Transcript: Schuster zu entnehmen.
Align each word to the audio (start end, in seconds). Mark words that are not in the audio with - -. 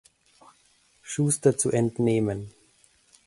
Schuster 1.03 1.59
zu 1.59 1.69
entnehmen. 1.69 2.51